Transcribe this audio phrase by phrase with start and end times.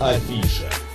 [0.00, 0.85] Афиша.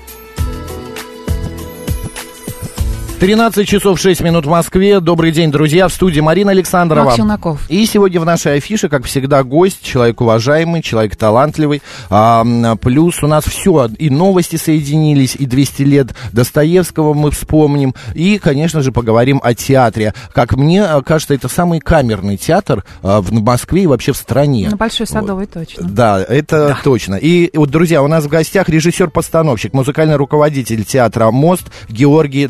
[3.21, 4.99] 13 часов 6 минут в Москве.
[4.99, 5.87] Добрый день, друзья.
[5.87, 7.15] В студии Марина Александрова.
[7.15, 7.69] Челноков.
[7.69, 11.83] И сегодня в нашей афише, как всегда, гость, человек уважаемый, человек талантливый.
[12.09, 12.43] А,
[12.81, 17.93] плюс у нас все, и новости соединились, и 200 лет Достоевского мы вспомним.
[18.15, 20.15] И, конечно же, поговорим о театре.
[20.33, 24.67] Как мне кажется, это самый камерный театр а, в Москве и вообще в стране.
[24.67, 25.67] На Большой Садовой вот.
[25.67, 25.87] точно.
[25.87, 26.79] Да, это да.
[26.83, 27.17] точно.
[27.17, 32.47] И вот, друзья, у нас в гостях режиссер-постановщик, музыкальный руководитель театра «Мост» Георгий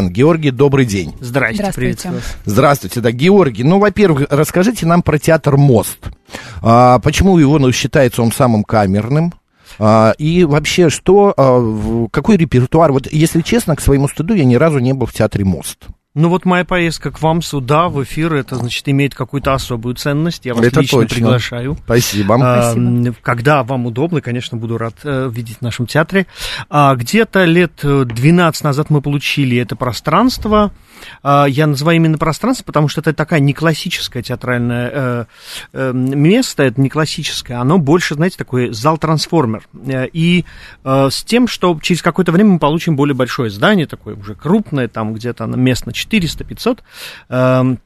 [0.00, 0.10] Далмазян.
[0.10, 1.14] Георгий, добрый день.
[1.20, 2.12] Здрасте, Здравствуйте.
[2.44, 3.64] Здравствуйте, да, Георгий.
[3.64, 5.98] Ну, во-первых, расскажите нам про театр «Мост».
[6.62, 9.32] А, почему его ну, считается он самым камерным?
[9.78, 12.92] А, и вообще, что, а, какой репертуар?
[12.92, 15.86] Вот, если честно, к своему стыду я ни разу не был в театре «Мост».
[16.16, 20.44] Ну вот моя поездка к вам сюда, в эфир, это, значит, имеет какую-то особую ценность.
[20.44, 21.14] Я вас это лично точно.
[21.14, 21.78] приглашаю.
[21.84, 22.36] Спасибо.
[22.42, 23.14] А, Спасибо.
[23.22, 26.26] Когда вам удобно, конечно, буду рад э, видеть в нашем театре.
[26.68, 30.72] А, где-то лет 12 назад мы получили это пространство.
[31.22, 35.24] А, я называю именно пространство, потому что это такая не классическое театральное э,
[35.72, 39.62] э, место, это не классическое, оно больше, знаете, такой зал-трансформер.
[39.86, 40.44] Э, и
[40.84, 44.88] э, с тем, что через какое-то время мы получим более большое здание, такое уже крупное,
[44.88, 45.56] там где-то на
[46.06, 47.78] 400-500,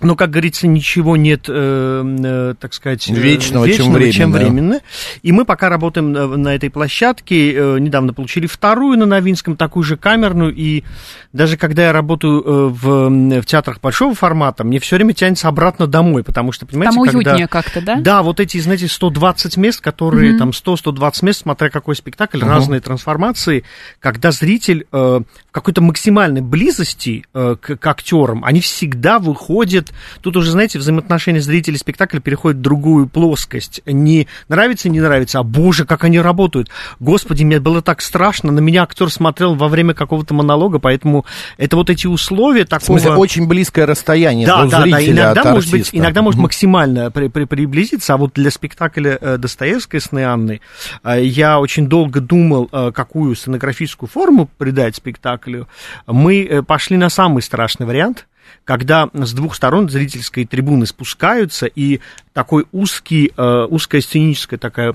[0.00, 4.12] но, как говорится, ничего нет, э, э, так сказать, вечного, вечного чем, временно.
[4.12, 4.80] чем временно.
[5.22, 7.52] И мы пока работаем на, на этой площадке.
[7.52, 10.54] Э, недавно получили вторую на Новинском, такую же камерную.
[10.54, 10.84] И
[11.32, 15.86] даже когда я работаю э, в, в театрах большого формата, мне все время тянется обратно
[15.86, 17.96] домой, потому что, понимаете, Там уютнее когда, как-то, да?
[18.00, 20.38] Да, вот эти, знаете, 120 мест, которые mm-hmm.
[20.38, 22.48] там 100-120 мест, смотря какой спектакль, uh-huh.
[22.48, 23.64] разные трансформации,
[24.00, 29.87] когда зритель э, в какой-то максимальной близости э, к, к актерам, они всегда выходят
[30.20, 33.82] Тут уже, знаете, взаимоотношения зрителей спектакля переходят в другую плоскость.
[33.86, 36.70] Не нравится, не нравится, а боже, как они работают.
[37.00, 38.52] Господи, мне было так страшно.
[38.52, 41.24] На меня актер смотрел во время какого-то монолога, поэтому
[41.56, 42.98] это вот эти условия такого...
[42.98, 46.22] В смысле, очень близкое расстояние да, до да, зрителя да, иногда от может быть, иногда
[46.22, 50.60] может максимально при, при, приблизиться, а вот для спектакля э, Достоевской с Анны
[51.04, 55.68] э, я очень долго думал, э, какую сценографическую форму придать спектаклю.
[56.06, 58.26] Мы пошли на самый страшный вариант–
[58.64, 62.00] когда с двух сторон зрительской трибуны спускаются, и
[62.32, 64.94] такой узкий, э, узкая сценическая такая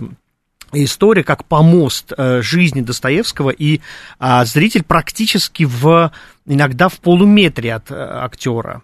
[0.73, 3.81] история, как помост э, жизни Достоевского, и
[4.19, 6.11] а, зритель практически в,
[6.45, 8.81] иногда в полуметре от э, актера.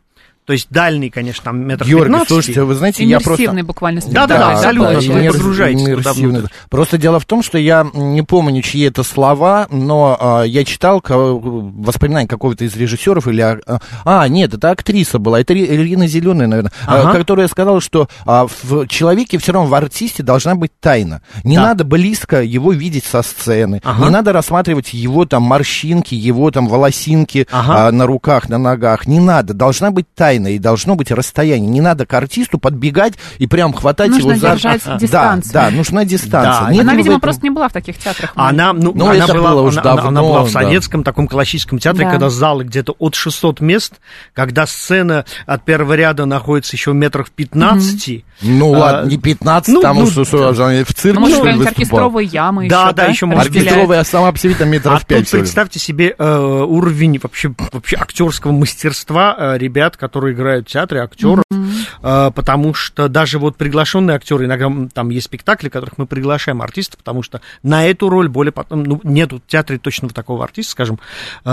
[0.50, 2.28] То есть дальний, конечно, там метр Георгий, 15.
[2.28, 3.54] слушайте, вы знаете, я просто...
[3.64, 7.86] буквально Да, да, да, абсолютно, да, вы погружаетесь туда Просто дело в том, что я
[7.94, 13.42] не помню, чьи это слова, но а, я читал воспоминания какого-то из режиссеров или...
[13.42, 17.14] А, а, нет, это актриса была, это Ирина Зеленая, наверное, ага.
[17.14, 21.22] которая сказала, что а, в человеке все равно в артисте должна быть тайна.
[21.44, 21.62] Не да.
[21.62, 24.04] надо близко его видеть со сцены, ага.
[24.04, 27.90] не надо рассматривать его там морщинки, его там волосинки ага.
[27.90, 31.70] а, на руках, на ногах, не надо, должна быть тайна и должно быть расстояние.
[31.70, 34.52] Не надо к артисту подбегать и прям хватать нужно его за...
[34.52, 35.54] держать дистанцию.
[35.54, 36.68] Да, да, нужна дистанция.
[36.68, 36.72] Да.
[36.72, 37.22] Нет она, видимо, этом...
[37.22, 38.32] просто не была в таких театрах.
[38.36, 41.12] Она, ну, ну она, была, было уже она, давно, она была в советском да.
[41.12, 42.12] таком классическом театре, да.
[42.12, 43.94] когда залы где-то от 600 мест,
[44.34, 48.10] когда сцена от первого ряда находится еще в метрах в 15.
[48.10, 48.24] Mm-hmm.
[48.42, 50.84] Ну а, ладно, не 15, ну, потому ну, что, что да.
[50.86, 52.94] в цирке ну, может, какая-нибудь оркестровая яма да, еще, да?
[52.94, 55.20] Да, еще Оркестровая сама по себе там метров а 5.
[55.20, 61.02] Тут представьте себе э, уровень вообще, вообще актерского мастерства э, ребят, которые играют в театре,
[61.02, 62.32] актеров, mm-hmm.
[62.32, 67.00] потому что даже вот приглашенные актеры, иногда там есть спектакли, в которых мы приглашаем артистов,
[67.00, 71.00] потому что на эту роль более потом, ну, нету в театре точно такого артиста, скажем,
[71.46, 71.50] э,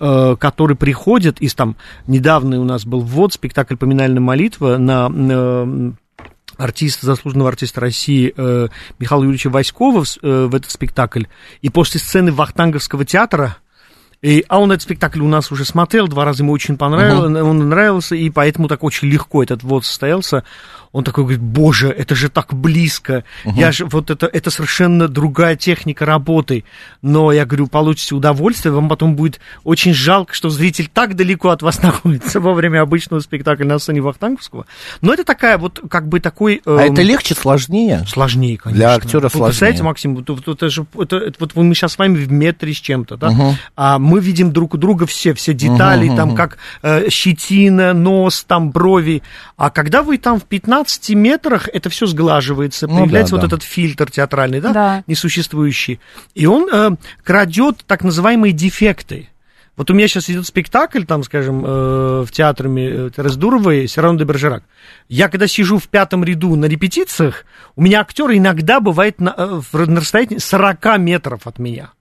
[0.00, 5.08] э, который приходит из там, недавно у нас был ввод, спектакль «Поминальная молитва» на
[6.58, 8.68] артиста, заслуженного артиста России э,
[8.98, 11.24] Михаила Юрьевича Васькова э, в этот спектакль.
[11.62, 13.56] И после сцены Вахтанговского театра
[14.20, 17.42] и, а он этот спектакль у нас уже смотрел, два раза ему очень понравился, uh-huh.
[17.42, 20.44] он нравился, и поэтому так очень легко этот вот состоялся
[20.92, 23.58] он такой говорит, боже, это же так близко, угу.
[23.58, 26.64] я же, вот это, это совершенно другая техника работы,
[27.02, 31.62] но я говорю, получите удовольствие, вам потом будет очень жалко, что зритель так далеко от
[31.62, 34.66] вас находится во время обычного спектакля на сцене Вахтанговского,
[35.00, 36.62] но это такая вот, как бы такой...
[36.64, 38.04] Э, а это легче, сложнее?
[38.08, 38.78] Сложнее, конечно.
[38.78, 39.46] Для актера сложнее.
[39.46, 42.72] Представляете, Максим, вот, вот, это же, это, это, вот мы сейчас с вами в метре
[42.72, 43.54] с чем-то, да, угу.
[43.76, 46.36] а мы видим друг у друга все, все детали, угу, там, угу.
[46.36, 49.22] как э, щетина, нос, там, брови,
[49.56, 53.50] а когда вы там в 15 15 метрах это все сглаживается, ну, появляется да, вот
[53.50, 53.56] да.
[53.56, 55.04] этот фильтр театральный, да, да.
[55.06, 56.00] несуществующий.
[56.34, 56.90] И он э,
[57.24, 59.28] крадет так называемые дефекты.
[59.76, 64.64] Вот у меня сейчас идет спектакль, там, скажем, э, в театре Раздуровой «Сирано де Бержерак».
[65.08, 67.44] Я когда сижу в пятом ряду на репетициях,
[67.76, 71.92] у меня актер иногда бывает на, э, на расстоянии 40 метров от меня.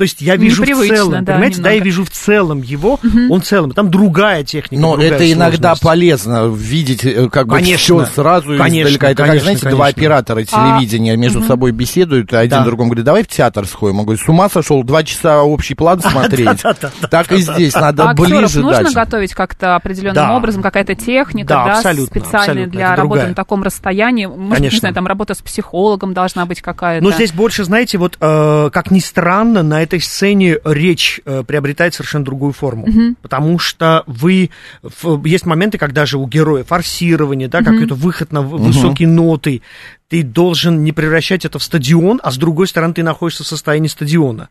[0.00, 1.62] То есть я вижу в целом, да, понимаете, немного.
[1.62, 3.34] да, я вижу в целом его, угу.
[3.34, 4.80] он целом, там другая техника.
[4.80, 9.10] Но другая это иногда полезно видеть э, как бы конечно, все сразу конечно, издалека.
[9.10, 9.76] Это конечно, как, знаете, конечно.
[9.76, 11.48] два оператора телевидения а, между угу.
[11.48, 12.64] собой беседуют, один да.
[12.64, 13.98] другому говорит, давай в театр сходим.
[13.98, 16.62] Он говорит, с ума сошел, два часа общий план смотреть.
[17.10, 22.68] Так и здесь, надо а ближе нужно готовить как-то определенным образом, какая-то техника, да, специальная
[22.68, 24.24] для работы на таком расстоянии.
[24.24, 27.04] Может, не знаю, там работа с психологом должна быть какая-то.
[27.04, 31.94] Ну, здесь больше, знаете, вот, э, как ни странно, на этой сцене речь э, приобретает
[31.94, 32.86] совершенно другую форму.
[32.86, 33.16] Mm-hmm.
[33.22, 34.50] Потому что вы...
[34.82, 37.64] В, есть моменты, когда же у героя форсирование, да, mm-hmm.
[37.64, 38.58] какой-то выход на mm-hmm.
[38.58, 39.62] высокие ноты.
[40.10, 43.86] Ты должен не превращать это в стадион, а с другой стороны ты находишься в состоянии
[43.86, 44.48] стадиона.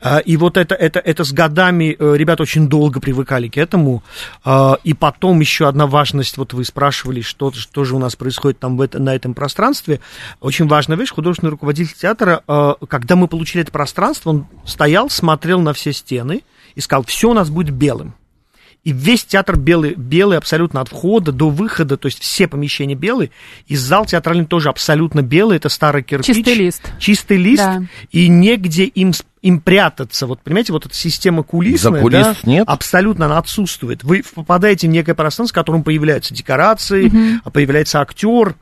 [0.00, 4.02] А, и вот это, это, это с годами э, ребята очень долго привыкали к этому.
[4.44, 8.58] А, и потом еще одна важность, вот вы спрашивали, что, что же у нас происходит
[8.58, 10.00] там в это, на этом пространстве.
[10.40, 15.60] Очень важная вещь, художественный руководитель театра, а, когда мы получили это пространство, он стоял, смотрел
[15.60, 16.42] на все стены
[16.74, 18.16] и сказал, все у нас будет белым.
[18.86, 23.32] И весь театр белый, белый абсолютно от входа до выхода, то есть все помещения белые.
[23.66, 26.36] И зал театральный тоже абсолютно белый, это старый кирпич.
[26.36, 26.82] Чистый лист.
[27.00, 27.64] Чистый лист.
[27.64, 27.82] Да.
[28.12, 29.12] И негде им,
[29.42, 30.28] им прятаться.
[30.28, 32.64] Вот понимаете, вот эта система кулисная, кулис да, нет?
[32.68, 34.04] абсолютно она отсутствует.
[34.04, 37.50] Вы попадаете в некое пространство, в котором появляются декорации, угу.
[37.50, 38.54] появляется актер,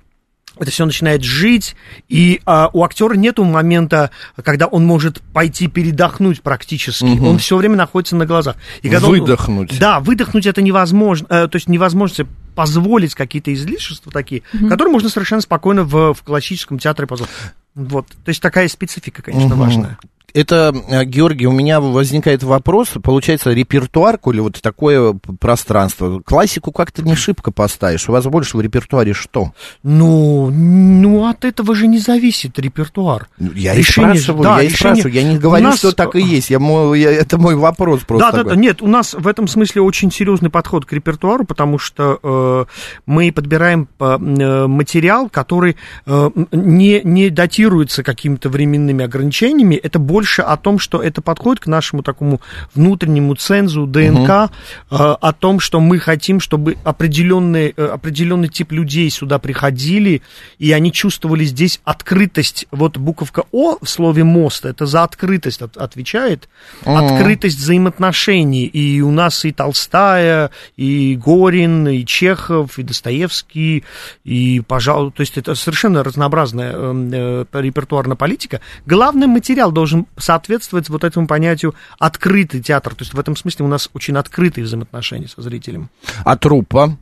[0.58, 1.74] это все начинает жить,
[2.08, 4.10] и а, у актера нету момента,
[4.42, 7.04] когда он может пойти передохнуть практически.
[7.04, 7.28] Угу.
[7.28, 8.56] Он все время находится на глазах.
[8.82, 9.72] И когда выдохнуть.
[9.72, 11.26] Он, да, выдохнуть это невозможно.
[11.28, 14.68] Э, то есть невозможно позволить какие-то излишества такие, угу.
[14.68, 17.32] которые можно совершенно спокойно в, в классическом театре позволить.
[17.74, 18.06] Вот.
[18.06, 19.62] То есть такая специфика, конечно, угу.
[19.62, 19.98] важная
[20.34, 27.02] это, э, Георгий, у меня возникает вопрос, получается, репертуарку или вот такое пространство, классику как-то
[27.02, 29.52] не шибко поставишь, у вас больше в репертуаре что?
[29.84, 33.28] Ну, ну от этого же не зависит репертуар.
[33.38, 34.72] Ну, я решение, и спрашиваю, да, я решение...
[34.72, 35.78] и спрашиваю, я не говорю, нас...
[35.78, 36.58] что так и есть, я,
[36.94, 38.32] я, это мой вопрос просто.
[38.32, 41.78] Да, да, да, нет, у нас в этом смысле очень серьезный подход к репертуару, потому
[41.78, 42.64] что э,
[43.06, 45.76] мы подбираем э, материал, который
[46.06, 51.62] э, не, не датируется какими-то временными ограничениями, это больше больше о том, что это подходит
[51.62, 52.40] к нашему такому
[52.74, 54.50] внутреннему цензу, ДНК,
[54.90, 55.18] угу.
[55.20, 60.22] о том, что мы хотим, чтобы определенный, э, определенный тип людей сюда приходили,
[60.58, 62.66] и они чувствовали здесь открытость.
[62.70, 66.48] Вот буковка О в слове мост, это за открытость от, отвечает,
[66.86, 66.96] угу.
[66.96, 68.64] открытость взаимоотношений.
[68.64, 73.84] И у нас и Толстая, и Горин, и Чехов, и Достоевский,
[74.24, 78.62] и, пожалуй, то есть это совершенно разнообразная э, э, репертуарная политика.
[78.86, 82.94] Главный материал должен соответствовать вот этому понятию открытый театр.
[82.94, 85.90] То есть в этом смысле у нас очень открытые взаимоотношения со зрителем.
[86.24, 86.96] А трупа?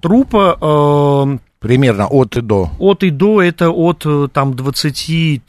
[0.00, 0.58] Трупа...
[0.60, 2.70] Э, Примерно от и до.
[2.78, 5.40] От и до это от э, там 23,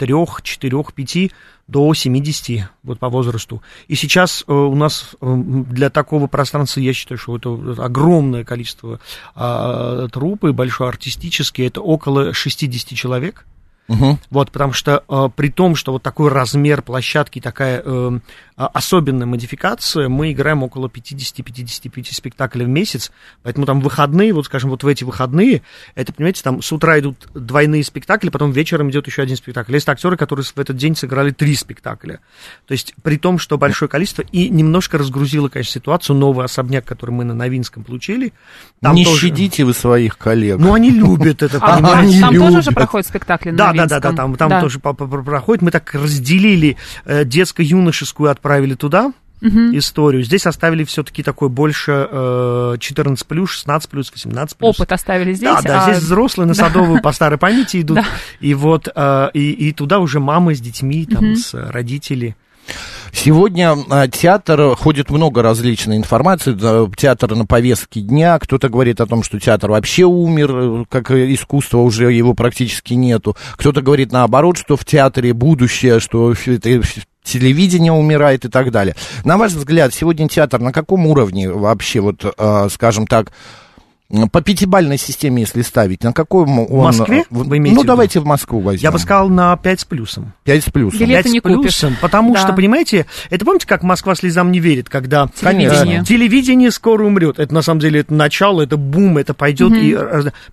[0.43, 1.31] 4, 5
[1.67, 3.61] до 70 вот по возрасту.
[3.87, 8.99] И сейчас э, у нас э, для такого пространства, я считаю, что это огромное количество
[9.35, 13.45] э, трупы, большой артистический, это около 60 человек.
[13.87, 14.19] Угу.
[14.31, 18.19] Вот, потому что э, при том, что вот такой размер площадки, такая э,
[18.57, 23.11] а, особенная модификация, мы играем около 50-55 спектаклей в месяц,
[23.43, 25.61] поэтому там выходные, вот скажем, вот в эти выходные,
[25.93, 29.73] это, понимаете, там с утра идут двойные спектакли, потом вечером идет еще один спектакль.
[29.73, 32.21] Есть актеры, которые в этот день сыграли три спектакля.
[32.65, 37.11] То есть при том, что большое количество, и немножко разгрузило, конечно, ситуацию, новый особняк, который
[37.11, 38.33] мы на Новинском получили.
[38.81, 39.27] Там Не тоже...
[39.27, 40.57] щадите вы своих коллег.
[40.57, 42.21] Ну, они любят это, а, понимаете.
[42.21, 45.61] Там тоже же проходят спектакли на Да, да, да, там, там тоже проходит.
[45.61, 49.77] Мы так разделили э, детско-юношескую от отправили туда угу.
[49.77, 50.23] историю.
[50.23, 54.75] Здесь оставили все-таки такой больше э, 14 плюс, 16 плюс, 18 плюс.
[54.75, 55.49] Опыт оставили здесь.
[55.49, 55.89] Да, да, а...
[55.89, 57.99] здесь взрослые на Садовую по старой памяти идут.
[58.39, 62.35] И вот, э, и, и туда уже мамы с детьми, там, с родители.
[63.15, 66.53] Сегодня а, театр, ходит много различной информации,
[66.95, 71.77] театр на повестке дня, кто-то говорит о том, что театр вообще умер, э, как искусство,
[71.77, 76.35] уже его практически нету, кто-то говорит наоборот, что в театре будущее, что
[77.23, 78.95] телевидение умирает и так далее.
[79.23, 83.31] На ваш взгляд, сегодня театр на каком уровне вообще, вот, э, скажем так,
[84.31, 86.65] по пятибальной системе, если ставить, на каком он...
[86.67, 87.25] В Москве?
[87.31, 88.83] Вы имеете ну, давайте в Москву возьмем.
[88.83, 90.33] Я бы сказал на 5 с плюсом.
[90.43, 90.99] 5 с плюсом.
[90.99, 92.01] Билеты 5 не с плюсом, купишь.
[92.01, 92.41] потому да.
[92.41, 95.27] что, понимаете, это помните, как Москва слезам не верит, когда...
[95.27, 96.03] Телевидение.
[96.03, 97.39] Телевидение скоро умрет.
[97.39, 99.79] Это, на самом деле, это начало, это бум, это пойдет угу.
[99.79, 99.97] и...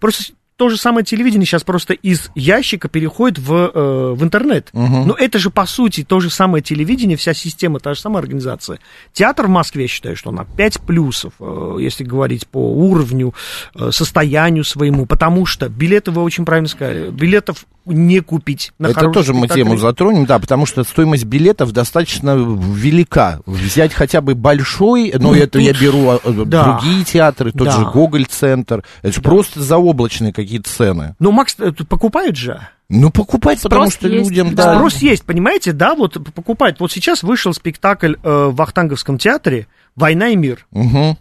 [0.00, 0.32] Просто
[0.62, 4.68] то же самое телевидение сейчас просто из ящика переходит в, э, в интернет.
[4.72, 5.06] Угу.
[5.06, 8.78] Но это же, по сути, то же самое телевидение, вся система, та же самая организация.
[9.12, 13.34] Театр в Москве, я считаю, что на 5 плюсов, э, если говорить по уровню,
[13.74, 18.72] э, состоянию своему, потому что билеты, вы очень правильно сказали, билетов не купить.
[18.78, 23.40] На Это тоже мы тему затронем, да, потому что стоимость билетов достаточно велика.
[23.46, 25.62] Взять хотя бы большой, но ну, это тут...
[25.62, 26.78] я беру а, э, да.
[26.78, 27.72] другие театры, тот да.
[27.72, 29.28] же Гоголь-центр, это же да.
[29.28, 31.16] просто заоблачные какие-то цены.
[31.18, 32.60] Ну, Макс, э, покупают же.
[32.88, 34.28] Ну, покупать, Спрос потому что есть.
[34.28, 34.74] людям, да.
[34.74, 36.78] Спрос есть, понимаете, да, вот покупать.
[36.78, 40.66] Вот сейчас вышел спектакль э, в Ахтанговском театре «Война и мир».
[40.72, 41.16] Угу.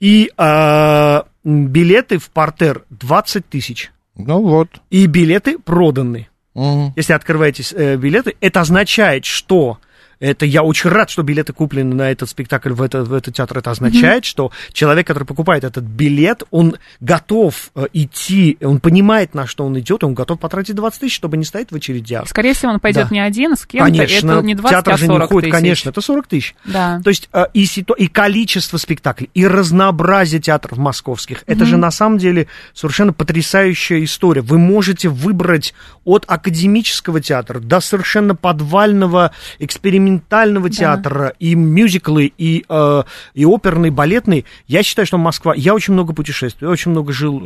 [0.00, 3.90] И э, билеты в портер 20 тысяч.
[4.16, 4.68] Ну вот.
[4.90, 6.28] И билеты проданы.
[6.54, 6.94] Угу.
[6.96, 9.78] Если открываете э, билеты, это означает, что
[10.20, 13.58] это я очень рад, что билеты куплены на этот спектакль в, это, в этот театр.
[13.58, 14.26] Это означает, mm-hmm.
[14.26, 19.78] что человек, который покупает этот билет, он готов э, идти, он понимает, на что он
[19.78, 22.28] идет, он готов потратить 20 тысяч, чтобы не стоять в очередях.
[22.28, 23.14] Скорее всего, он пойдет да.
[23.14, 23.86] не один, с кем-то.
[23.86, 25.52] Конечно, это не 20, театр а 40 же не ходит, тысяч.
[25.52, 26.54] конечно, это 40 тысяч.
[26.66, 27.00] Да.
[27.02, 27.94] То есть э, и, ситу...
[27.94, 31.52] и количество спектаклей, и разнообразие театров московских, mm-hmm.
[31.54, 34.42] это же на самом деле совершенно потрясающая история.
[34.42, 35.72] Вы можете выбрать
[36.04, 40.74] от академического театра до совершенно подвального экспериментального экспериментального да.
[40.74, 43.02] театра, и мюзиклы, и, э,
[43.34, 44.44] и оперный, балетный.
[44.66, 45.54] Я считаю, что Москва...
[45.54, 47.40] Я очень много путешествую, я очень много жил,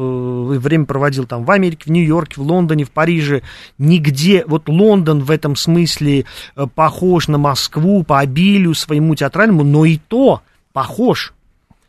[0.54, 3.42] э, время проводил там в Америке, в Нью-Йорке, в Лондоне, в Париже.
[3.78, 4.44] Нигде...
[4.46, 6.24] Вот Лондон в этом смысле
[6.56, 10.42] э, похож на Москву по обилию своему театральному, но и то
[10.72, 11.32] похож.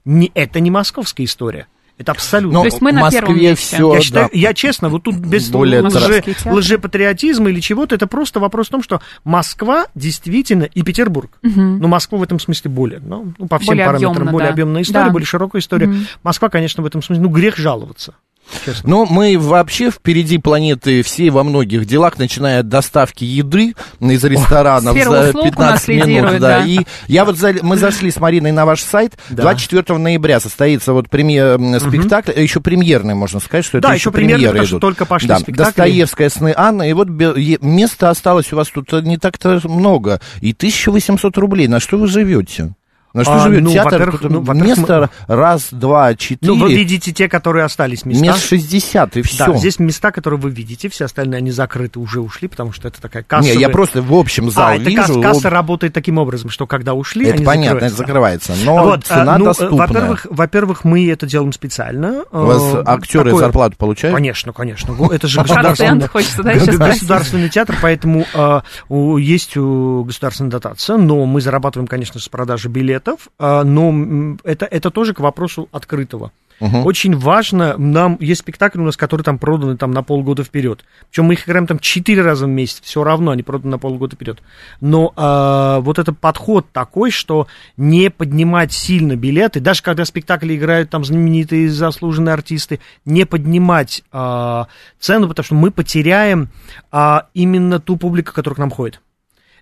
[0.03, 1.67] Не, это не московская история.
[1.97, 2.59] Это абсолютно.
[2.59, 3.75] Но То есть мы на Москве первом месте.
[3.77, 4.37] Все, я, считаю, да.
[4.37, 8.83] я честно, вот тут без Более лже, лжепатриотизма или чего-то, это просто вопрос в том,
[8.83, 11.37] что Москва действительно и Петербург.
[11.43, 11.61] Угу.
[11.61, 14.53] Ну, Москва в этом смысле более, ну, ну по всем более параметрам, объемно, более да.
[14.53, 15.11] объемная история, да.
[15.11, 15.87] более широкая история.
[15.87, 15.95] Угу.
[16.23, 18.15] Москва, конечно, в этом смысле, ну, грех жаловаться.
[18.63, 18.89] Честно.
[18.89, 24.97] Но мы вообще впереди планеты всей во многих делах, начиная от доставки еды из ресторанов
[24.97, 26.31] за 15 минут.
[26.33, 26.39] Да.
[26.39, 26.65] да.
[26.65, 29.13] И я вот за, мы зашли с Мариной на ваш сайт.
[29.29, 29.43] Да.
[29.43, 32.39] 24 ноября состоится вот премьер, спектакль, угу.
[32.39, 34.81] еще премьерный, можно сказать, что да, это еще, премьеры идут.
[34.81, 35.39] только пошли да.
[35.39, 35.63] спектакли.
[35.63, 36.83] Достоевская сны Анна.
[36.83, 40.21] И вот места осталось у вас тут не так-то много.
[40.41, 41.67] И 1800 рублей.
[41.67, 42.75] На что вы живете?
[43.15, 44.19] На что а, живет ну, театр?
[44.24, 45.36] Ну, место мы...
[45.36, 46.51] раз, два, четыре.
[46.51, 48.25] Ну, вы видите те, которые остались места.
[48.25, 49.45] Мест 60, и все.
[49.45, 53.01] Да, здесь места, которые вы видите, все остальные, они закрыты, уже ушли, потому что это
[53.01, 53.48] такая касса.
[53.48, 54.98] Не, я просто в общем зал а, вижу.
[54.98, 59.05] Касса, касса работает таким образом, что когда ушли, это они понятно, это закрывается, но вот,
[59.05, 59.88] цена ну, доступная.
[59.88, 62.25] Во-первых, во-первых, мы это делаем специально.
[62.34, 63.45] У вас э, актеры Такое...
[63.45, 64.13] зарплату получают?
[64.13, 64.93] Конечно, конечно.
[65.10, 68.62] Это же государственный, государственный театр, поэтому э,
[69.19, 75.13] есть государственная дотация, но мы зарабатываем, конечно, с продажи билетов, э, но это, это тоже
[75.13, 76.31] к вопросу открытого.
[76.59, 76.83] Угу.
[76.83, 80.85] Очень важно, нам есть спектакль у нас, который там проданы там на полгода вперед.
[81.09, 84.15] Причем мы их играем там четыре раза в месяц, все равно они проданы на полгода
[84.15, 84.41] вперед.
[84.79, 90.89] Но э, вот этот подход такой, что не поднимать сильно билеты, даже когда спектакли играют
[90.89, 94.63] там знаменитые заслуженные артисты, не поднимать э,
[95.00, 96.50] цену, потому что мы потеряем
[96.91, 99.01] э, именно ту публику, которая к нам ходит.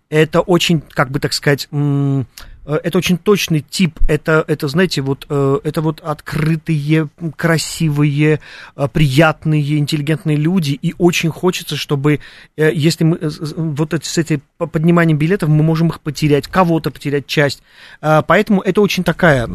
[0.09, 2.23] Это очень, как бы так сказать, Э,
[2.65, 8.39] это очень точный тип, это, это знаете, вот, э, это вот открытые, красивые,
[8.75, 12.19] э, приятные, интеллигентные люди, и очень хочется, чтобы,
[12.55, 13.19] если мы
[13.55, 17.63] вот с этим подниманием билетов, мы можем их потерять, кого-то потерять часть,
[17.99, 19.47] поэтому это очень такая,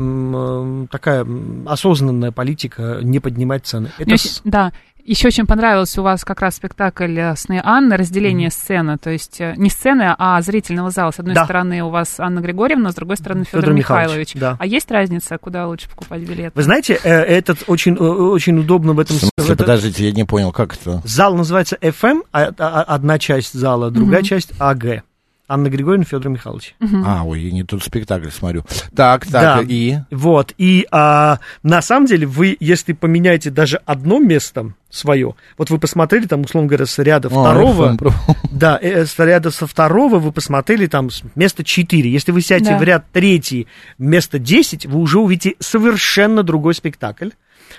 [0.91, 1.27] такая
[1.67, 3.91] осознанная политика, не поднимать цены.
[3.99, 4.15] Это...
[4.45, 4.73] Да,
[5.09, 8.53] еще очень понравился у вас как раз спектакль э, «Сны Анны», разделение mm-hmm.
[8.53, 11.11] сцены, то есть э, не сцены, а зрительного зала.
[11.11, 11.45] С одной да.
[11.45, 14.35] стороны у вас Анна Григорьевна, с другой стороны Федор, Федор Михайлович.
[14.35, 14.35] Михайлович.
[14.35, 14.57] Да.
[14.59, 16.53] А есть разница, куда лучше покупать билеты?
[16.55, 19.17] Вы знаете, э, этот очень, очень удобно в этом...
[19.17, 19.57] В смысле, это...
[19.57, 21.01] Подождите, я не понял, как это?
[21.05, 24.25] Зал называется FM, а, а, одна часть зала, другая mm-hmm.
[24.25, 25.05] часть АГ.
[25.49, 26.75] Анна Григорьевна, Федор Михайлович.
[26.79, 27.03] Угу.
[27.07, 28.65] А, ой, я не тут спектакль смотрю.
[28.95, 29.67] Так, так, да.
[29.67, 29.97] и?
[30.11, 35.79] Вот, и а, на самом деле вы, если поменяете даже одно место свое, вот вы
[35.79, 37.97] посмотрели там, условно говоря, с ряда а, второго,
[38.53, 42.11] да, э, с ряда со второго вы посмотрели там место 4.
[42.11, 42.79] Если вы сядете да.
[42.79, 47.31] в ряд третий, место 10, вы уже увидите совершенно другой спектакль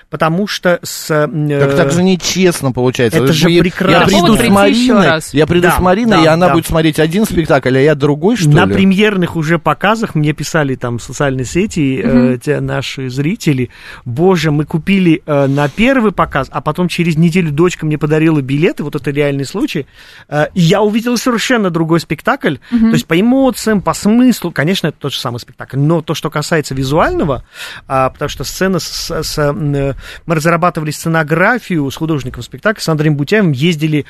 [0.08, 1.10] потому что с...
[1.10, 1.28] Э,
[1.60, 3.22] так, так же нечестно получается.
[3.22, 4.10] Это же я, прекрасно.
[4.10, 6.54] Я приду с Мариной, я приду да, с Мариной, да, и она да.
[6.54, 8.74] будет смотреть один спектакль, а я другой, что На ли?
[8.74, 12.16] премьерных уже показах мне писали там в социальной сети угу.
[12.16, 13.70] э, те наши зрители,
[14.04, 18.82] боже, мы купили э, на первый показ, а потом через неделю дочка мне подарила билеты,
[18.82, 19.86] вот это реальный случай,
[20.28, 22.86] э, и я увидел совершенно другой спектакль, угу.
[22.86, 26.30] то есть по эмоциям, по смыслу, конечно, это тот же самый спектакль, но то, что
[26.30, 27.44] касается визуального,
[27.88, 29.89] э, потому что сцена с, с, с
[30.26, 34.06] мы разрабатывали сценографию с художником спектакля, с Андреем Бутяевым, ездили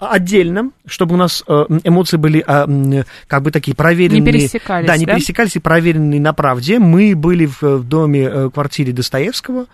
[0.00, 4.20] отдельно, чтобы у нас э, эмоции были э, как бы такие проверенные.
[4.20, 5.14] Не пересекались, Да, не да?
[5.14, 6.80] пересекались и проверенные на правде.
[6.80, 9.66] Мы были в, доме, э, квартире Достоевского,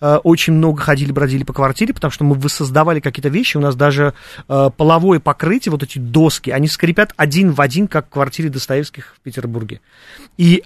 [0.00, 3.56] очень много ходили, бродили по квартире, потому что мы воссоздавали какие-то вещи.
[3.56, 4.14] У нас даже
[4.46, 9.20] половое покрытие, вот эти доски, они скрипят один в один, как в квартире Достоевских в
[9.20, 9.80] Петербурге.
[10.38, 10.62] И,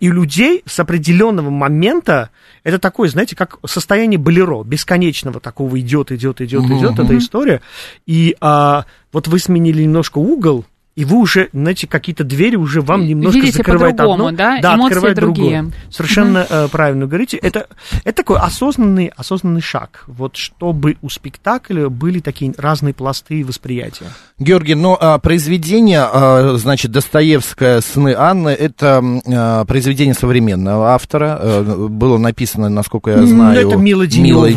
[0.00, 2.30] и у людей с определенного момента
[2.64, 7.60] это такое, знаете, как состояние болеро, бесконечного такого идет, идет, идет, идет, эта история.
[8.06, 13.06] И а, вот вы сменили немножко угол, и вы уже, знаете, какие-то двери уже вам
[13.06, 15.60] немножко Видите закрывают одно, да, да Эмоции открывает другие.
[15.62, 15.74] другое.
[15.90, 16.48] Совершенно угу.
[16.50, 17.36] э, правильно говорите.
[17.38, 17.66] Это,
[18.04, 24.06] это такой осознанный, осознанный шаг, вот чтобы у спектакля были такие разные пласты восприятия.
[24.38, 31.88] Георгий, но а, произведение, а, значит, Достоевская «Сны Анны» это а, произведение современного автора, а,
[31.88, 34.48] было написано, насколько я знаю, Это Мила Денева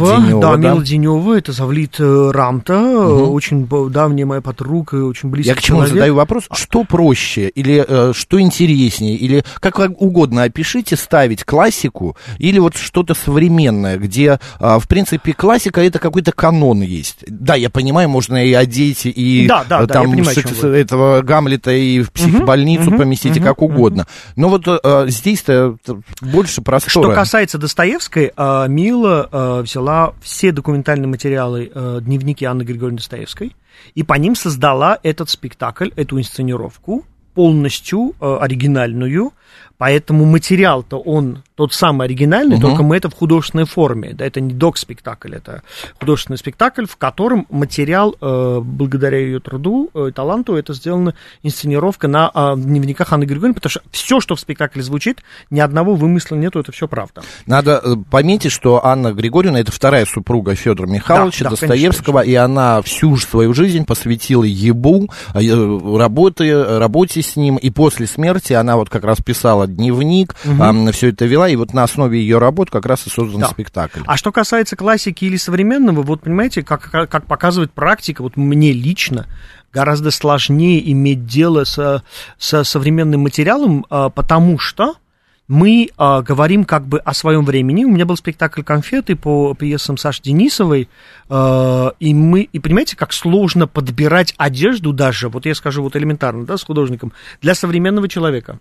[0.41, 3.31] да, да, Мила Денева, это Завлит э, Рамта, угу.
[3.31, 5.93] очень давняя моя подруга, очень близкий Я к чему человек.
[5.93, 12.59] задаю вопрос, что проще, или э, что интереснее, или как угодно опишите, ставить классику или
[12.59, 17.23] вот что-то современное, где, э, в принципе, классика это какой-то канон есть.
[17.27, 22.01] Да, я понимаю, можно и одеть, и да, да, там да, понимаю, этого Гамлета и
[22.01, 24.03] в психбольницу угу, поместите угу, как угодно.
[24.03, 24.41] Угу.
[24.41, 25.77] Но вот э, здесь-то
[26.21, 27.07] больше простора.
[27.07, 33.55] Что касается Достоевской, э, Мила э, взяла все документальные материалы э, дневники Анны Григорьевны Достоевской,
[33.93, 39.33] и по ним создала этот спектакль, эту инсценировку, полностью э, оригинальную,
[39.77, 42.67] Поэтому материал-то он тот самый оригинальный, угу.
[42.67, 44.13] только мы это в художественной форме.
[44.13, 45.63] Да, это не док-спектакль, это
[45.99, 52.29] художественный спектакль, в котором материал, э, благодаря ее труду, э, таланту, это сделана инсценировка на
[52.33, 56.59] э, дневниках Анны Григорьевны, потому что все, что в спектакле звучит, ни одного вымысла нету,
[56.59, 57.21] это все правда.
[57.45, 62.21] Надо э, пометить, что Анна Григорьевна это вторая супруга Федора Михайловича да, да, Достоевского, конечно,
[62.21, 62.31] конечно.
[62.31, 68.53] и она всю свою жизнь посвятила ебу, э, работе, работе с ним, и после смерти
[68.53, 70.61] она вот как раз писала писала дневник, угу.
[70.61, 73.47] а, все это вела, и вот на основе ее работ как раз и создан да.
[73.47, 74.01] спектакль.
[74.05, 78.71] А что касается классики или современного, вот понимаете, как, как, как показывает практика, вот мне
[78.71, 79.27] лично
[79.73, 82.03] гораздо сложнее иметь дело со,
[82.37, 84.95] со современным материалом, а, потому что
[85.47, 87.85] мы э, говорим как бы о своем времени.
[87.85, 90.89] У меня был спектакль «Конфеты» по пьесам Саши Денисовой,
[91.29, 96.45] э, и мы, и понимаете, как сложно подбирать одежду даже, вот я скажу вот элементарно,
[96.45, 98.59] да, с художником, для современного человека.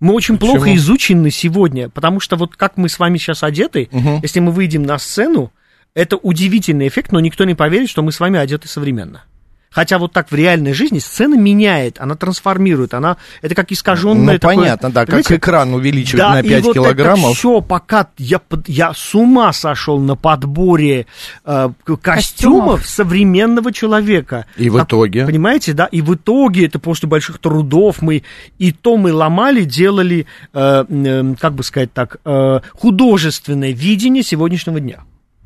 [0.00, 0.56] Мы очень Почему?
[0.56, 4.20] плохо изучены сегодня, потому что вот как мы с вами сейчас одеты, угу.
[4.22, 5.52] если мы выйдем на сцену,
[5.94, 9.24] это удивительный эффект, но никто не поверит, что мы с вами одеты современно.
[9.76, 14.38] Хотя вот так в реальной жизни сцена меняет, она трансформирует, она это как искаженное Ну,
[14.38, 17.24] такое, понятно, да, как экран увеличивает да, на 5 и вот килограммов.
[17.32, 21.04] Это все, пока я, я с ума сошел на подборе
[21.44, 24.46] э, костюмов, костюмов современного человека.
[24.56, 25.24] И в итоге?
[25.24, 28.22] А, понимаете, да, и в итоге это после больших трудов мы
[28.56, 34.80] и то мы ломали, делали, э, э, как бы сказать так, э, художественное видение сегодняшнего
[34.80, 35.00] дня.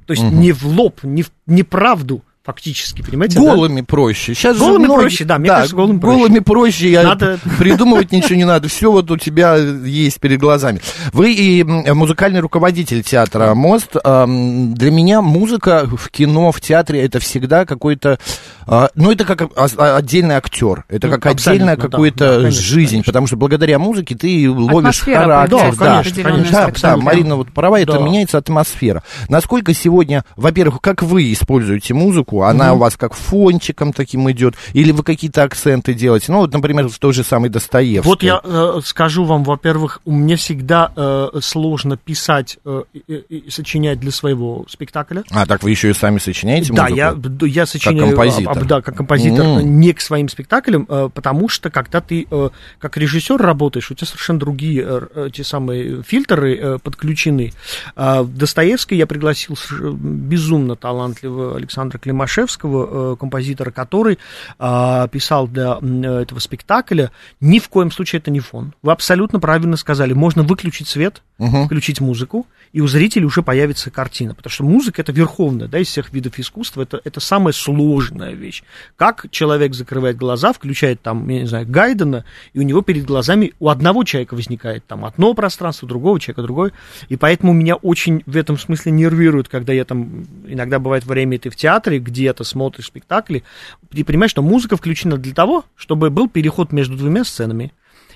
[0.07, 0.37] То есть угу.
[0.37, 3.39] не в лоб, не в неправду, фактически, понимаете?
[3.39, 3.87] Голыми да?
[3.87, 4.35] проще.
[4.35, 5.01] Сейчас голыми многие...
[5.01, 6.19] проще, да, мне да, кажется, голыми проще.
[6.19, 7.39] Голыми проще, я надо...
[7.59, 10.81] придумывать ничего не надо, все вот у тебя есть перед глазами.
[11.13, 13.93] Вы и музыкальный руководитель театра «Мост».
[13.93, 18.19] Для меня музыка в кино, в театре, это всегда какой-то...
[18.67, 23.13] А, ну, это как отдельный актер, это как ну, отдельная какая-то да, жизнь, конечно.
[23.13, 25.75] потому что благодаря музыке ты ловишь характер.
[25.79, 29.03] Да, конечно, конечно, да, да, Марина вот права, это меняется атмосфера.
[29.29, 32.75] Насколько сегодня, во-первых, как вы используете музыку, музыку, она mm-hmm.
[32.75, 36.99] у вас как фончиком таким идет, или вы какие-то акценты делаете, ну вот, например, в
[36.99, 38.09] той же самой Достоевской.
[38.09, 44.01] Вот я э, скажу вам, во-первых, мне всегда э, сложно писать э, и, и сочинять
[44.01, 45.25] для своего спектакля.
[45.31, 46.89] А, так вы еще и сами сочиняете музыку?
[46.89, 47.17] Да, я,
[47.47, 48.59] я сочиняю, как композитор.
[48.59, 49.63] А, да, как композитор, mm.
[49.63, 54.07] не к своим спектаклям, э, потому что когда ты э, как режиссер работаешь, у тебя
[54.07, 57.53] совершенно другие э, те самые фильтры э, подключены.
[57.97, 64.19] Э, Достоевский я пригласил безумно талантливого Александра Климова Тимошевского, э, композитора, который
[64.59, 65.79] а, писал для
[66.21, 67.11] этого спектакля.
[67.41, 68.75] Ни в коем случае это не фон.
[68.83, 70.13] Вы абсолютно правильно сказали.
[70.13, 71.65] Можно выключить свет, угу.
[71.65, 74.35] включить музыку, и у зрителей уже появится картина.
[74.35, 78.63] Потому что музыка это верховная, да, из всех видов искусства, это, это самая сложная вещь.
[78.97, 83.55] Как человек закрывает глаза, включает там, я не знаю, Гайдена, и у него перед глазами
[83.59, 86.73] у одного человека возникает там одно пространство, другого человека другое.
[87.09, 91.51] И поэтому меня очень в этом смысле нервирует, когда я там, иногда бывает время ты
[91.51, 93.43] в театре, где-то смотришь спектакли,
[93.91, 97.73] ты понимаешь, что музыка включена для того, чтобы был переход между двумя сценами,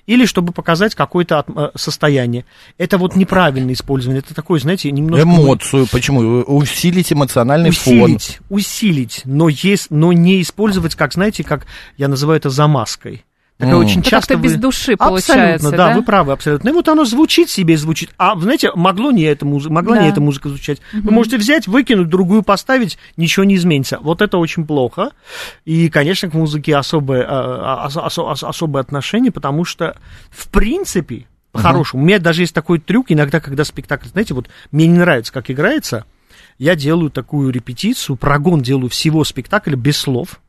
[0.07, 2.45] или чтобы показать какое-то э, состояние.
[2.77, 5.23] Это вот неправильное использование, это такое, знаете, немножко...
[5.23, 6.43] Эмоцию, почему?
[6.43, 8.59] Усилить эмоциональный усилить, фон.
[8.59, 13.25] Усилить, но, есть, но не использовать, как, знаете, как я называю это замазкой.
[13.57, 13.85] Такая mm.
[13.85, 14.53] очень это часто как-то вы...
[14.53, 16.69] без души получается, Абсолютно, да, да, вы правы, абсолютно.
[16.71, 18.11] И вот оно звучит себе, звучит.
[18.19, 20.03] А, знаете, могло не эта музыка, могла да.
[20.03, 20.79] не эта музыка звучать.
[20.79, 21.01] Mm-hmm.
[21.03, 23.99] Вы можете взять, выкинуть, другую поставить, ничего не изменится.
[24.01, 25.13] Вот это очень плохо.
[25.65, 29.97] И, конечно, к музыке особое, а, а, ос, ос, особое отношение, потому что,
[30.31, 32.05] в принципе, по-хорошему, uh-huh.
[32.05, 35.49] у меня даже есть такой трюк, иногда, когда спектакль, знаете, вот мне не нравится, как
[35.53, 36.05] играется,
[36.59, 40.41] я делаю такую репетицию, прогон делаю всего спектакля без слов,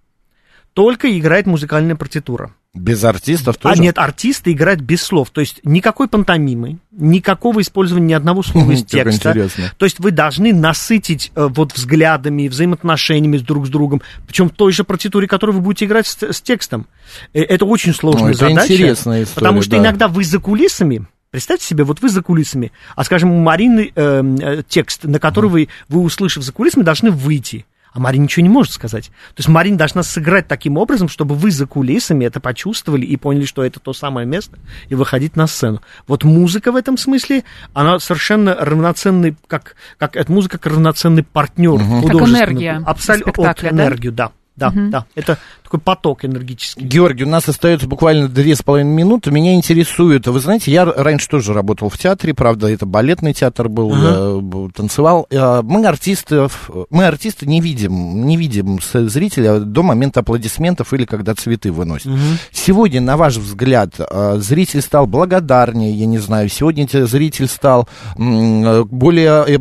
[0.74, 2.52] только играет музыкальная партитура.
[2.76, 3.74] Без артистов тоже?
[3.74, 5.30] А нет, артисты играют без слов.
[5.32, 9.34] То есть никакой пантомимы, никакого использования ни одного слова из текста.
[9.78, 14.74] То есть вы должны насытить э, вот взглядами, взаимоотношениями друг с другом, причем в той
[14.74, 16.88] же партитуре, которую вы будете играть с, с текстом.
[17.34, 18.74] Э, это очень сложная это задача.
[18.74, 19.78] Интересная история, потому что да.
[19.78, 24.36] иногда вы за кулисами Представьте себе, вот вы за кулисами, а, скажем, у Марины э,
[24.40, 28.49] э, текст, на который вы, вы, услышав за кулисами, должны выйти а Марин ничего не
[28.49, 29.05] может сказать.
[29.05, 33.45] То есть Марин должна сыграть таким образом, чтобы вы за кулисами это почувствовали и поняли,
[33.45, 35.81] что это то самое место, и выходить на сцену.
[36.05, 41.75] Вот музыка в этом смысле, она совершенно равноценный, как, как эта музыка как равноценный партнер.
[41.75, 42.08] Угу.
[42.08, 42.84] Как энергия.
[42.86, 43.55] Абсолютно.
[43.62, 44.89] Энергию, да да, угу.
[44.89, 45.06] да.
[45.15, 46.86] Это такой поток энергетический.
[46.86, 49.32] Георгий, у нас остается буквально две с половиной минуты.
[49.32, 54.38] Меня интересует, вы знаете, я раньше тоже работал в театре, правда, это балетный театр был,
[54.38, 54.72] угу.
[54.72, 55.28] танцевал.
[55.34, 61.36] А, мы артистов, мы артисты не видим, не видим зрителя до момента аплодисментов или когда
[61.36, 62.08] цветы выносят.
[62.08, 62.20] Угу.
[62.52, 69.60] Сегодня, на ваш взгляд, а, зритель стал благодарнее, я не знаю, сегодня зритель стал более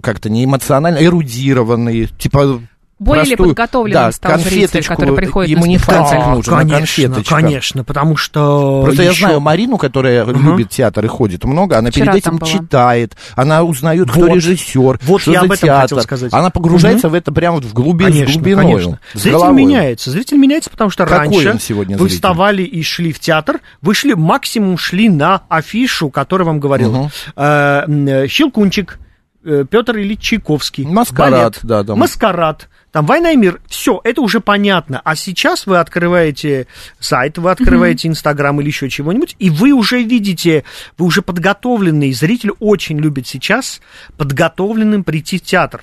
[0.00, 2.60] как-то не эмоционально, эрудированный, типа
[2.98, 7.34] более простую, подготовленным да, стал зритель, который приходит ему не фантик да, нужен, конечно, конфеточка.
[7.34, 9.12] Конечно, потому что Просто еще...
[9.12, 10.32] я знаю Марину, которая uh-huh.
[10.32, 14.36] любит театр и ходит много, она Вчера перед этим читает, она узнает, кто вот.
[14.36, 16.00] режиссер, вот что я за об этом театр.
[16.00, 16.32] сказать.
[16.32, 17.10] Она погружается uh-huh.
[17.10, 18.64] в это прямо в глубину, конечно, с глубиной.
[18.64, 19.00] Конечно.
[19.12, 19.56] С зритель головой.
[19.56, 23.94] меняется, зритель меняется, потому что Какой раньше сегодня вы вставали и шли в театр, вы
[23.94, 27.10] шли, максимум шли на афишу, которую вам говорил.
[27.36, 28.26] Uh-huh.
[28.26, 28.98] Щелкунчик,
[29.44, 30.86] Петр Ильич Чайковский.
[30.86, 31.94] Маскарад, балет, да, да.
[31.94, 32.68] Маскарад.
[32.96, 35.02] Там «Война и мир», все, это уже понятно.
[35.04, 36.66] А сейчас вы открываете
[36.98, 40.64] сайт, вы открываете Инстаграм или еще чего-нибудь, и вы уже видите,
[40.96, 42.10] вы уже подготовленный.
[42.14, 43.82] Зритель очень любит сейчас
[44.16, 45.82] подготовленным прийти в театр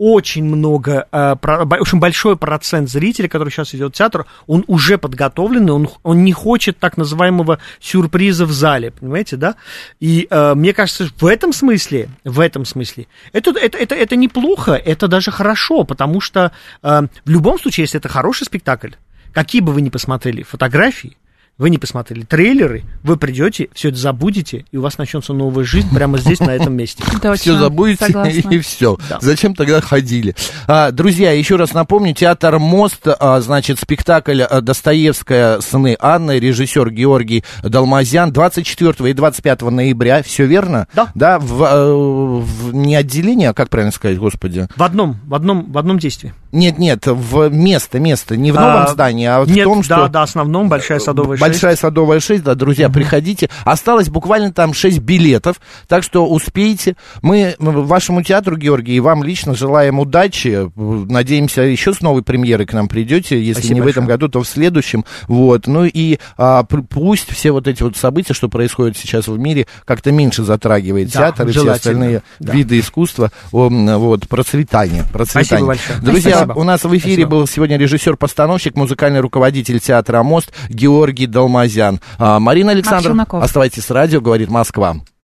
[0.00, 1.36] очень много, э,
[1.78, 6.32] очень большой процент зрителей, который сейчас идет в театр, он уже подготовленный, он, он не
[6.32, 9.56] хочет так называемого сюрприза в зале, понимаете, да?
[10.00, 14.72] И э, мне кажется, в этом смысле, в этом смысле, это, это, это, это неплохо,
[14.72, 18.92] это даже хорошо, потому что э, в любом случае, если это хороший спектакль,
[19.34, 21.18] какие бы вы ни посмотрели фотографии,
[21.60, 25.94] вы не посмотрели трейлеры, вы придете, все это забудете, и у вас начнется новая жизнь
[25.94, 27.04] прямо здесь, на этом месте.
[27.34, 28.06] Все забудете,
[28.50, 28.98] и все.
[29.20, 30.34] Зачем тогда ходили?
[30.66, 35.60] А, друзья, еще раз напомню, театр «Мост», а, значит, спектакль а, «Достоевская.
[35.60, 40.88] Сыны Анны», режиссер Георгий Далмазян, 24 и 25 ноября, все верно?
[40.94, 41.10] Да.
[41.14, 44.66] Да, в, не отделение, а как правильно сказать, господи?
[44.76, 46.32] В одном, в одном, в одном действии.
[46.52, 49.96] Нет, нет, в место, место, не в новом здании, а в том, что...
[49.96, 52.94] да, да, основном, Большая Садовая Большая Садовая 6, да, друзья, угу.
[52.94, 53.48] приходите.
[53.64, 56.96] Осталось буквально там 6 билетов, так что успейте.
[57.22, 60.70] Мы вашему театру, Георгий, и вам лично желаем удачи.
[60.76, 63.38] Надеемся, еще с новой премьерой к нам придете.
[63.40, 63.92] Если Спасибо не большое.
[63.92, 65.04] в этом году, то в следующем.
[65.28, 65.66] Вот.
[65.66, 70.12] Ну и а, пусть все вот эти вот события, что происходят сейчас в мире, как-то
[70.12, 72.52] меньше затрагивает да, театр и все остальные да.
[72.52, 73.30] виды искусства.
[73.52, 75.04] Вот, процветание.
[75.12, 75.46] процветание.
[75.46, 76.00] Спасибо большое.
[76.00, 76.60] Друзья, Спасибо.
[76.60, 77.30] у нас в эфире Спасибо.
[77.30, 82.00] был сегодня режиссер-постановщик, музыкальный руководитель театра «Мост» Георгий Далмазян.
[82.18, 84.96] А, Марина Александров, оставайтесь с радио, говорит Москва.